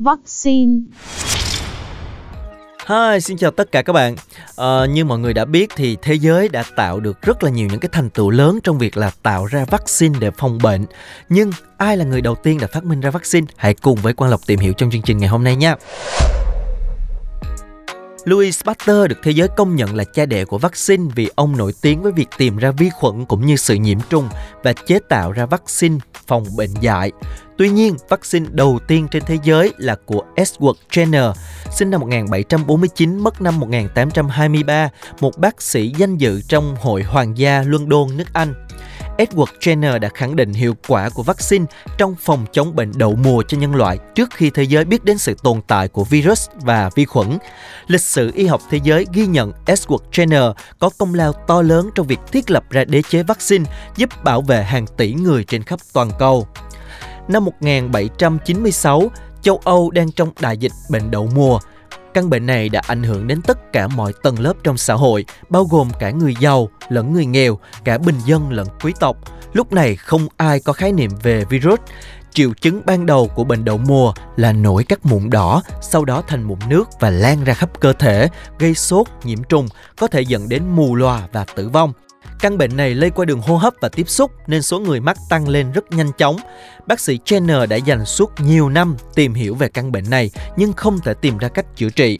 Vaccine 0.00 0.72
Hi, 2.86 3.20
xin 3.20 3.36
chào 3.36 3.50
tất 3.50 3.72
cả 3.72 3.82
các 3.82 3.92
bạn. 3.92 4.16
À, 4.56 4.86
như 4.86 5.04
mọi 5.04 5.18
người 5.18 5.34
đã 5.34 5.44
biết 5.44 5.70
thì 5.76 5.96
thế 6.02 6.14
giới 6.14 6.48
đã 6.48 6.64
tạo 6.76 7.00
được 7.00 7.22
rất 7.22 7.42
là 7.42 7.50
nhiều 7.50 7.68
những 7.70 7.80
cái 7.80 7.88
thành 7.92 8.10
tựu 8.10 8.30
lớn 8.30 8.58
trong 8.64 8.78
việc 8.78 8.96
là 8.96 9.10
tạo 9.22 9.46
ra 9.46 9.64
vaccine 9.64 10.18
để 10.20 10.30
phòng 10.30 10.58
bệnh. 10.62 10.86
Nhưng 11.28 11.50
ai 11.76 11.96
là 11.96 12.04
người 12.04 12.20
đầu 12.20 12.34
tiên 12.34 12.58
đã 12.60 12.66
phát 12.66 12.84
minh 12.84 13.00
ra 13.00 13.10
vaccine? 13.10 13.46
Hãy 13.56 13.74
cùng 13.74 13.98
với 14.02 14.12
Quang 14.12 14.30
Lộc 14.30 14.40
tìm 14.46 14.58
hiểu 14.58 14.72
trong 14.72 14.90
chương 14.90 15.02
trình 15.02 15.18
ngày 15.18 15.28
hôm 15.28 15.44
nay 15.44 15.56
nha. 15.56 15.76
Louis 18.24 18.64
Pasteur 18.64 19.08
được 19.08 19.18
thế 19.22 19.30
giới 19.30 19.48
công 19.48 19.76
nhận 19.76 19.94
là 19.94 20.04
cha 20.04 20.26
đẻ 20.26 20.44
của 20.44 20.58
vaccine 20.58 21.04
vì 21.14 21.30
ông 21.34 21.56
nổi 21.56 21.72
tiếng 21.82 22.02
với 22.02 22.12
việc 22.12 22.28
tìm 22.38 22.56
ra 22.56 22.70
vi 22.70 22.90
khuẩn 22.90 23.24
cũng 23.24 23.46
như 23.46 23.56
sự 23.56 23.74
nhiễm 23.74 23.98
trùng 24.10 24.28
và 24.62 24.72
chế 24.72 24.98
tạo 25.08 25.32
ra 25.32 25.46
vaccine 25.46 25.98
phòng 26.26 26.44
bệnh 26.56 26.70
dại. 26.80 27.12
Tuy 27.58 27.68
nhiên, 27.68 27.96
vaccine 28.08 28.46
đầu 28.52 28.78
tiên 28.88 29.08
trên 29.10 29.22
thế 29.26 29.38
giới 29.44 29.72
là 29.78 29.96
của 30.06 30.22
Edward 30.36 30.74
Jenner, 30.90 31.32
sinh 31.70 31.90
năm 31.90 32.00
1749, 32.00 33.18
mất 33.18 33.42
năm 33.42 33.60
1823, 33.60 34.88
một 35.20 35.38
bác 35.38 35.62
sĩ 35.62 35.92
danh 35.98 36.16
dự 36.16 36.40
trong 36.48 36.76
Hội 36.80 37.02
Hoàng 37.02 37.38
gia 37.38 37.62
London, 37.62 38.16
nước 38.16 38.26
Anh. 38.32 38.54
Edward 39.20 39.46
Jenner 39.60 39.98
đã 39.98 40.08
khẳng 40.14 40.36
định 40.36 40.52
hiệu 40.52 40.76
quả 40.88 41.08
của 41.08 41.22
vaccine 41.22 41.64
trong 41.98 42.14
phòng 42.20 42.46
chống 42.52 42.76
bệnh 42.76 42.92
đậu 42.96 43.16
mùa 43.16 43.42
cho 43.48 43.58
nhân 43.58 43.74
loại 43.74 43.98
trước 44.14 44.28
khi 44.34 44.50
thế 44.50 44.62
giới 44.62 44.84
biết 44.84 45.04
đến 45.04 45.18
sự 45.18 45.34
tồn 45.42 45.60
tại 45.66 45.88
của 45.88 46.04
virus 46.04 46.48
và 46.54 46.90
vi 46.94 47.04
khuẩn. 47.04 47.38
Lịch 47.86 48.00
sử 48.00 48.30
y 48.34 48.46
học 48.46 48.60
thế 48.70 48.80
giới 48.82 49.06
ghi 49.12 49.26
nhận 49.26 49.52
Edward 49.66 49.98
Jenner 50.12 50.52
có 50.78 50.90
công 50.98 51.14
lao 51.14 51.32
to 51.32 51.62
lớn 51.62 51.90
trong 51.94 52.06
việc 52.06 52.20
thiết 52.32 52.50
lập 52.50 52.64
ra 52.70 52.84
đế 52.84 53.02
chế 53.10 53.22
vaccine 53.22 53.64
giúp 53.96 54.24
bảo 54.24 54.42
vệ 54.42 54.62
hàng 54.62 54.86
tỷ 54.96 55.12
người 55.12 55.44
trên 55.44 55.62
khắp 55.62 55.80
toàn 55.92 56.10
cầu. 56.18 56.46
Năm 57.28 57.44
1796, 57.44 59.10
châu 59.42 59.60
Âu 59.64 59.90
đang 59.90 60.12
trong 60.12 60.30
đại 60.40 60.56
dịch 60.58 60.72
bệnh 60.90 61.10
đậu 61.10 61.28
mùa. 61.34 61.58
Căn 62.14 62.30
bệnh 62.30 62.46
này 62.46 62.68
đã 62.68 62.82
ảnh 62.86 63.02
hưởng 63.02 63.26
đến 63.26 63.42
tất 63.42 63.72
cả 63.72 63.88
mọi 63.88 64.12
tầng 64.22 64.40
lớp 64.40 64.52
trong 64.64 64.76
xã 64.76 64.94
hội, 64.94 65.24
bao 65.48 65.64
gồm 65.64 65.88
cả 65.98 66.10
người 66.10 66.34
giàu 66.40 66.68
lẫn 66.88 67.12
người 67.12 67.26
nghèo, 67.26 67.58
cả 67.84 67.98
bình 67.98 68.18
dân 68.24 68.50
lẫn 68.50 68.66
quý 68.82 68.92
tộc. 69.00 69.16
Lúc 69.52 69.72
này 69.72 69.96
không 69.96 70.28
ai 70.36 70.60
có 70.60 70.72
khái 70.72 70.92
niệm 70.92 71.10
về 71.22 71.44
virus. 71.44 71.80
Triệu 72.30 72.52
chứng 72.60 72.80
ban 72.86 73.06
đầu 73.06 73.28
của 73.34 73.44
bệnh 73.44 73.64
đậu 73.64 73.78
mùa 73.78 74.12
là 74.36 74.52
nổi 74.52 74.84
các 74.84 75.06
mụn 75.06 75.30
đỏ, 75.30 75.62
sau 75.82 76.04
đó 76.04 76.22
thành 76.26 76.42
mụn 76.42 76.58
nước 76.68 76.88
và 77.00 77.10
lan 77.10 77.44
ra 77.44 77.54
khắp 77.54 77.80
cơ 77.80 77.92
thể, 77.92 78.28
gây 78.58 78.74
sốt, 78.74 79.06
nhiễm 79.24 79.42
trùng, 79.42 79.68
có 79.98 80.06
thể 80.06 80.20
dẫn 80.20 80.48
đến 80.48 80.62
mù 80.76 80.94
lòa 80.94 81.28
và 81.32 81.44
tử 81.56 81.68
vong. 81.68 81.92
Căn 82.40 82.58
bệnh 82.58 82.76
này 82.76 82.94
lây 82.94 83.10
qua 83.10 83.24
đường 83.24 83.40
hô 83.40 83.56
hấp 83.56 83.74
và 83.80 83.88
tiếp 83.88 84.08
xúc 84.08 84.30
nên 84.46 84.62
số 84.62 84.80
người 84.80 85.00
mắc 85.00 85.16
tăng 85.28 85.48
lên 85.48 85.72
rất 85.72 85.92
nhanh 85.92 86.12
chóng. 86.18 86.36
Bác 86.86 87.00
sĩ 87.00 87.18
Jenner 87.24 87.66
đã 87.66 87.76
dành 87.76 88.04
suốt 88.04 88.32
nhiều 88.38 88.68
năm 88.68 88.96
tìm 89.14 89.34
hiểu 89.34 89.54
về 89.54 89.68
căn 89.68 89.92
bệnh 89.92 90.10
này 90.10 90.30
nhưng 90.56 90.72
không 90.72 90.98
thể 91.04 91.14
tìm 91.14 91.38
ra 91.38 91.48
cách 91.48 91.66
chữa 91.76 91.88
trị. 91.90 92.18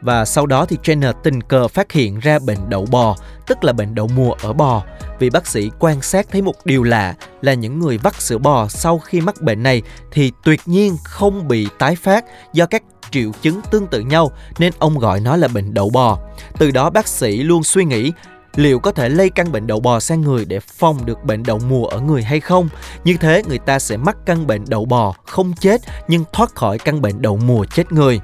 Và 0.00 0.24
sau 0.24 0.46
đó 0.46 0.66
thì 0.66 0.76
Jenner 0.84 1.12
tình 1.12 1.40
cờ 1.40 1.68
phát 1.68 1.92
hiện 1.92 2.20
ra 2.20 2.38
bệnh 2.38 2.68
đậu 2.68 2.86
bò, 2.90 3.16
tức 3.46 3.64
là 3.64 3.72
bệnh 3.72 3.94
đậu 3.94 4.08
mùa 4.08 4.32
ở 4.42 4.52
bò. 4.52 4.82
Vì 5.18 5.30
bác 5.30 5.46
sĩ 5.46 5.70
quan 5.78 6.02
sát 6.02 6.26
thấy 6.30 6.42
một 6.42 6.54
điều 6.64 6.82
lạ 6.82 7.14
là 7.40 7.54
những 7.54 7.78
người 7.78 7.98
vắt 7.98 8.20
sữa 8.20 8.38
bò 8.38 8.68
sau 8.68 8.98
khi 8.98 9.20
mắc 9.20 9.42
bệnh 9.42 9.62
này 9.62 9.82
thì 10.12 10.32
tuyệt 10.44 10.60
nhiên 10.66 10.96
không 11.04 11.48
bị 11.48 11.68
tái 11.78 11.96
phát 11.96 12.24
do 12.52 12.66
các 12.66 12.82
triệu 13.10 13.30
chứng 13.42 13.60
tương 13.70 13.86
tự 13.86 14.00
nhau 14.00 14.30
nên 14.58 14.72
ông 14.78 14.98
gọi 14.98 15.20
nó 15.20 15.36
là 15.36 15.48
bệnh 15.48 15.74
đậu 15.74 15.90
bò. 15.90 16.18
Từ 16.58 16.70
đó 16.70 16.90
bác 16.90 17.08
sĩ 17.08 17.42
luôn 17.42 17.62
suy 17.62 17.84
nghĩ 17.84 18.12
liệu 18.56 18.78
có 18.78 18.92
thể 18.92 19.08
lây 19.08 19.30
căn 19.30 19.52
bệnh 19.52 19.66
đậu 19.66 19.80
bò 19.80 20.00
sang 20.00 20.20
người 20.20 20.44
để 20.44 20.60
phòng 20.60 21.06
được 21.06 21.24
bệnh 21.24 21.42
đậu 21.42 21.58
mùa 21.58 21.86
ở 21.86 22.00
người 22.00 22.22
hay 22.22 22.40
không. 22.40 22.68
Như 23.04 23.16
thế 23.20 23.42
người 23.48 23.58
ta 23.58 23.78
sẽ 23.78 23.96
mắc 23.96 24.16
căn 24.26 24.46
bệnh 24.46 24.64
đậu 24.68 24.84
bò 24.84 25.14
không 25.26 25.52
chết 25.60 25.80
nhưng 26.08 26.24
thoát 26.32 26.54
khỏi 26.54 26.78
căn 26.78 27.02
bệnh 27.02 27.22
đậu 27.22 27.36
mùa 27.36 27.64
chết 27.64 27.92
người. 27.92 28.20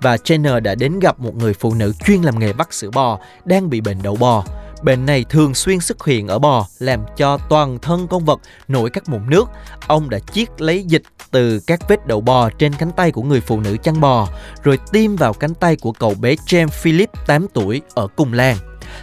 Và 0.00 0.16
Jenner 0.16 0.60
đã 0.60 0.74
đến 0.74 0.98
gặp 0.98 1.20
một 1.20 1.36
người 1.36 1.54
phụ 1.54 1.74
nữ 1.74 1.92
chuyên 2.06 2.22
làm 2.22 2.38
nghề 2.38 2.52
bắt 2.52 2.72
sữa 2.72 2.90
bò 2.92 3.18
đang 3.44 3.70
bị 3.70 3.80
bệnh 3.80 4.02
đậu 4.02 4.16
bò. 4.16 4.44
Bệnh 4.82 5.06
này 5.06 5.24
thường 5.28 5.54
xuyên 5.54 5.80
xuất 5.80 6.04
hiện 6.04 6.28
ở 6.28 6.38
bò, 6.38 6.66
làm 6.78 7.00
cho 7.16 7.38
toàn 7.48 7.78
thân 7.78 8.06
con 8.08 8.24
vật 8.24 8.40
nổi 8.68 8.90
các 8.90 9.08
mụn 9.08 9.30
nước. 9.30 9.44
Ông 9.86 10.10
đã 10.10 10.18
chiết 10.18 10.60
lấy 10.60 10.84
dịch 10.84 11.02
từ 11.30 11.60
các 11.66 11.88
vết 11.88 12.06
đậu 12.06 12.20
bò 12.20 12.50
trên 12.50 12.72
cánh 12.72 12.90
tay 12.90 13.10
của 13.10 13.22
người 13.22 13.40
phụ 13.40 13.60
nữ 13.60 13.76
chăn 13.82 14.00
bò, 14.00 14.28
rồi 14.62 14.78
tiêm 14.92 15.16
vào 15.16 15.32
cánh 15.32 15.54
tay 15.54 15.76
của 15.76 15.92
cậu 15.92 16.14
bé 16.14 16.34
James 16.34 16.68
Philip 16.68 17.10
8 17.26 17.46
tuổi 17.54 17.82
ở 17.94 18.06
cùng 18.06 18.32
làng. 18.32 18.56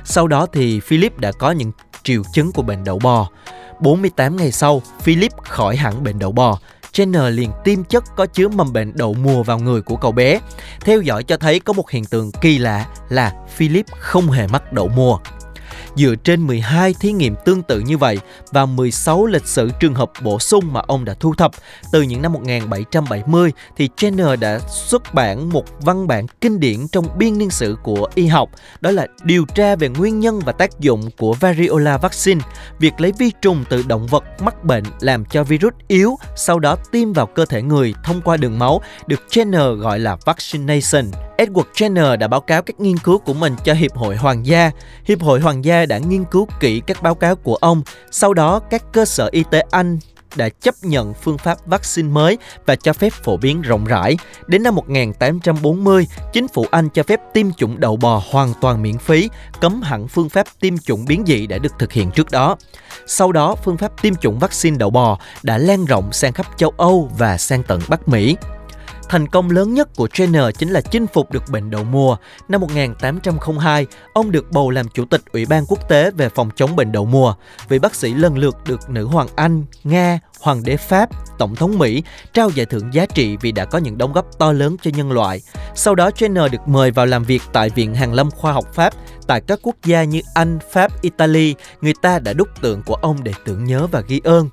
Sau 0.04 0.28
đó 0.28 0.46
thì 0.54 0.80
Philip 0.80 1.18
đã 1.18 1.32
có 1.32 1.52
những 1.52 1.72
triệu 2.04 2.24
chứng 2.34 2.52
của 2.52 2.62
bệnh 2.62 2.84
đậu 2.84 3.00
bò. 3.00 3.30
48 3.80 4.38
ngày 4.38 4.52
sau, 4.52 4.82
Philip 5.02 5.32
khỏi 5.44 5.76
hẳn 5.76 6.04
bệnh 6.04 6.20
đậu 6.20 6.32
bò. 6.32 6.60
Jenner 6.94 7.30
liền 7.30 7.52
tiêm 7.64 7.84
chất 7.84 8.04
có 8.16 8.26
chứa 8.26 8.48
mầm 8.48 8.74
bệnh 8.74 8.92
đậu 8.96 9.14
mùa 9.14 9.44
vào 9.44 9.60
người 9.60 9.82
của 9.82 9.96
cậu 9.96 10.12
bé. 10.12 10.40
Theo 10.80 11.02
dõi 11.02 11.24
cho 11.24 11.38
thấy 11.38 11.60
có 11.60 11.74
một 11.74 11.90
hiện 11.90 12.06
tượng 12.06 12.32
kỳ 12.32 12.58
lạ 12.58 12.86
là 13.10 13.34
Philip 13.56 13.86
không 14.00 14.32
hề 14.32 14.48
mắc 14.48 14.74
đậu 14.74 14.88
mùa. 14.88 15.18
Dựa 15.96 16.16
trên 16.24 16.48
12 16.48 16.94
thí 17.00 17.12
nghiệm 17.12 17.36
tương 17.46 17.64
tự 17.64 17.80
như 17.80 17.98
vậy 17.98 18.20
và 18.52 18.66
16 18.66 19.26
lịch 19.26 19.48
sử 19.48 19.70
trường 19.80 19.94
hợp 19.94 20.12
bổ 20.22 20.40
sung 20.40 20.74
mà 20.74 20.82
ông 20.88 21.06
đã 21.06 21.14
thu 21.20 21.34
thập 21.34 21.52
từ 21.92 22.02
những 22.02 22.22
năm 22.22 22.34
1770 22.34 23.52
thì 23.78 23.90
Jenner 23.98 24.40
đã 24.40 24.60
xuất 24.70 25.14
bản 25.14 25.50
một 25.50 25.66
văn 25.82 26.08
bản 26.08 26.26
kinh 26.42 26.60
điển 26.60 26.88
trong 26.92 27.06
biên 27.18 27.38
niên 27.38 27.50
sử 27.50 27.78
của 27.84 28.08
y 28.16 28.28
học 28.28 28.50
đó 28.82 28.92
là 28.92 29.08
điều 29.24 29.46
tra 29.56 29.76
về 29.76 29.90
nguyên 29.90 30.20
nhân 30.20 30.40
và 30.46 30.52
tác 30.52 30.80
dụng 30.80 31.10
của 31.18 31.34
variola 31.34 31.98
vaccine, 31.98 32.42
việc 32.80 33.02
lấy 33.02 33.12
vi 33.18 33.32
trùng 33.42 33.64
từ 33.70 33.84
động 33.88 34.08
vật 34.08 34.24
mắc 34.42 34.64
bệnh 34.64 34.84
làm 35.00 35.26
cho 35.26 35.44
virus 35.44 35.74
yếu 35.88 36.18
sau 36.36 36.60
đó 36.60 36.76
tiêm 36.92 37.14
vào 37.14 37.26
cơ 37.26 37.46
thể 37.46 37.62
người 37.62 37.94
thông 38.04 38.22
qua 38.22 38.38
đường 38.38 38.60
máu 38.60 38.82
được 39.08 39.22
Jenner 39.30 39.76
gọi 39.76 40.00
là 40.00 40.18
vaccination. 40.26 41.31
Edward 41.42 41.64
Jenner 41.74 42.18
đã 42.18 42.28
báo 42.28 42.42
cáo 42.42 42.62
các 42.62 42.80
nghiên 42.80 42.98
cứu 42.98 43.18
của 43.18 43.34
mình 43.34 43.56
cho 43.64 43.74
Hiệp 43.74 43.96
hội 43.96 44.16
Hoàng 44.16 44.46
gia. 44.46 44.72
Hiệp 45.06 45.22
hội 45.22 45.40
Hoàng 45.40 45.66
gia 45.66 45.86
đã 45.86 45.98
nghiên 45.98 46.24
cứu 46.24 46.48
kỹ 46.60 46.82
các 46.88 47.04
báo 47.04 47.16
cáo 47.16 47.36
của 47.36 47.56
ông. 47.56 47.82
Sau 48.12 48.34
đó, 48.34 48.60
các 48.60 48.84
cơ 48.94 49.06
sở 49.06 49.30
y 49.32 49.44
tế 49.52 49.64
Anh 49.72 50.00
đã 50.36 50.50
chấp 50.50 50.76
nhận 50.82 51.14
phương 51.14 51.38
pháp 51.38 51.68
vaccine 51.68 52.10
mới 52.10 52.38
và 52.66 52.76
cho 52.76 52.94
phép 52.94 53.14
phổ 53.14 53.38
biến 53.38 53.62
rộng 53.62 53.86
rãi. 53.86 54.18
Đến 54.48 54.64
năm 54.64 54.76
1840, 54.76 56.08
chính 56.34 56.48
phủ 56.48 56.66
Anh 56.72 56.90
cho 56.90 57.04
phép 57.04 57.20
tiêm 57.34 57.54
chủng 57.54 57.80
đậu 57.80 57.96
bò 57.96 58.22
hoàn 58.30 58.54
toàn 58.62 58.82
miễn 58.82 58.98
phí, 58.98 59.30
cấm 59.62 59.82
hẳn 59.82 60.08
phương 60.08 60.30
pháp 60.30 60.48
tiêm 60.60 60.78
chủng 60.78 61.06
biến 61.06 61.24
dị 61.28 61.48
đã 61.48 61.58
được 61.58 61.74
thực 61.80 61.92
hiện 61.92 62.12
trước 62.12 62.32
đó. 62.32 62.58
Sau 63.08 63.32
đó, 63.32 63.56
phương 63.64 63.78
pháp 63.78 64.02
tiêm 64.02 64.16
chủng 64.16 64.40
vaccine 64.40 64.78
đậu 64.78 64.90
bò 64.90 65.20
đã 65.44 65.58
lan 65.58 65.86
rộng 65.86 66.12
sang 66.12 66.34
khắp 66.34 66.46
châu 66.58 66.74
Âu 66.78 67.12
và 67.18 67.38
sang 67.38 67.64
tận 67.64 67.82
Bắc 67.88 68.08
Mỹ. 68.08 68.36
Thành 69.12 69.28
công 69.28 69.50
lớn 69.50 69.74
nhất 69.74 69.90
của 69.96 70.08
Jenner 70.14 70.52
chính 70.52 70.70
là 70.70 70.82
chinh 70.82 71.08
phục 71.08 71.32
được 71.32 71.44
bệnh 71.52 71.70
đậu 71.70 71.84
mùa. 71.84 72.18
Năm 72.50 72.62
1802, 72.62 73.88
ông 74.14 74.32
được 74.32 74.52
bầu 74.52 74.70
làm 74.70 74.88
chủ 74.90 75.06
tịch 75.06 75.22
Ủy 75.32 75.46
ban 75.46 75.66
quốc 75.68 75.90
tế 75.90 76.12
về 76.12 76.30
phòng 76.30 76.50
chống 76.56 76.76
bệnh 76.76 76.92
đậu 76.92 77.06
mùa. 77.06 77.34
Vị 77.70 77.80
bác 77.80 77.96
sĩ 77.96 78.14
lần 78.14 78.38
lượt 78.38 78.58
được 78.68 78.90
nữ 78.90 79.06
hoàng 79.06 79.28
Anh, 79.36 79.64
Nga, 79.84 80.20
hoàng 80.42 80.64
đế 80.64 80.78
Pháp, 80.78 81.10
tổng 81.38 81.56
thống 81.56 81.78
Mỹ 81.78 82.04
trao 82.34 82.50
giải 82.50 82.66
thưởng 82.66 82.94
giá 82.94 83.06
trị 83.06 83.38
vì 83.42 83.52
đã 83.52 83.66
có 83.66 83.78
những 83.78 83.98
đóng 83.98 84.14
góp 84.14 84.40
to 84.40 84.52
lớn 84.52 84.76
cho 84.82 84.92
nhân 84.96 85.12
loại. 85.12 85.42
Sau 85.76 85.96
đó 85.96 86.10
Jenner 86.10 86.50
được 86.50 86.68
mời 86.68 86.92
vào 86.92 87.06
làm 87.06 87.24
việc 87.24 87.42
tại 87.54 87.70
Viện 87.70 87.96
Hàn 87.96 88.14
lâm 88.14 88.32
Khoa 88.32 88.52
học 88.52 88.66
Pháp 88.74 88.94
tại 89.28 89.42
các 89.42 89.60
quốc 89.62 89.76
gia 89.84 90.04
như 90.04 90.22
Anh, 90.34 90.60
Pháp, 90.72 91.02
Italy, 91.02 91.56
người 91.82 91.94
ta 92.02 92.20
đã 92.20 92.34
đúc 92.34 92.48
tượng 92.62 92.82
của 92.86 92.96
ông 92.96 93.24
để 93.24 93.34
tưởng 93.46 93.66
nhớ 93.66 93.88
và 93.88 94.02
ghi 94.08 94.22
ơn. 94.24 94.50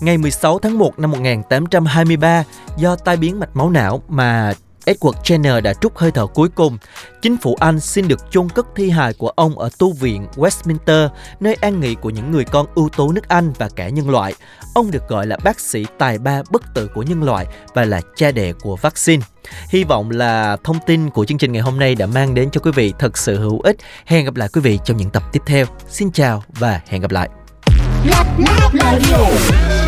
Ngày 0.00 0.18
16 0.18 0.58
tháng 0.58 0.78
1 0.78 0.98
năm 0.98 1.10
1823, 1.10 2.44
do 2.76 2.96
tai 2.96 3.16
biến 3.16 3.40
mạch 3.40 3.56
máu 3.56 3.70
não 3.70 4.02
mà 4.08 4.54
Edward 4.86 5.12
Jenner 5.24 5.60
đã 5.60 5.74
trút 5.74 5.92
hơi 5.96 6.10
thở 6.10 6.26
cuối 6.26 6.48
cùng. 6.48 6.78
Chính 7.22 7.36
phủ 7.36 7.56
Anh 7.60 7.80
xin 7.80 8.08
được 8.08 8.30
chôn 8.30 8.48
cất 8.48 8.66
thi 8.76 8.90
hài 8.90 9.12
của 9.12 9.28
ông 9.28 9.58
ở 9.58 9.68
tu 9.78 9.92
viện 9.92 10.26
Westminster, 10.36 11.08
nơi 11.40 11.54
an 11.60 11.80
nghỉ 11.80 11.94
của 11.94 12.10
những 12.10 12.30
người 12.30 12.44
con 12.44 12.66
ưu 12.74 12.88
tú 12.88 13.12
nước 13.12 13.28
Anh 13.28 13.52
và 13.58 13.68
cả 13.76 13.88
nhân 13.88 14.10
loại. 14.10 14.34
Ông 14.74 14.90
được 14.90 15.08
gọi 15.08 15.26
là 15.26 15.36
bác 15.44 15.60
sĩ 15.60 15.86
tài 15.98 16.18
ba 16.18 16.42
bất 16.50 16.62
tử 16.74 16.88
của 16.94 17.02
nhân 17.02 17.22
loại 17.22 17.46
và 17.74 17.84
là 17.84 18.00
cha 18.16 18.30
đẻ 18.30 18.52
của 18.52 18.76
vaccine. 18.76 19.22
Hy 19.68 19.84
vọng 19.84 20.10
là 20.10 20.56
thông 20.64 20.78
tin 20.86 21.10
của 21.10 21.24
chương 21.24 21.38
trình 21.38 21.52
ngày 21.52 21.62
hôm 21.62 21.78
nay 21.78 21.94
đã 21.94 22.06
mang 22.06 22.34
đến 22.34 22.50
cho 22.50 22.60
quý 22.60 22.70
vị 22.74 22.92
thật 22.98 23.18
sự 23.18 23.38
hữu 23.38 23.60
ích. 23.60 23.76
Hẹn 24.06 24.24
gặp 24.24 24.36
lại 24.36 24.48
quý 24.52 24.60
vị 24.60 24.78
trong 24.84 24.96
những 24.96 25.10
tập 25.10 25.22
tiếp 25.32 25.42
theo. 25.46 25.66
Xin 25.88 26.12
chào 26.12 26.42
và 26.48 26.80
hẹn 26.88 27.02
gặp 27.02 27.10
lại. 27.10 27.28
Radio. 28.72 29.81